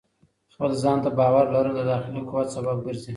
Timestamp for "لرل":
1.53-1.73